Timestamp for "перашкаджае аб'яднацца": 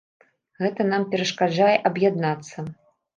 1.11-2.57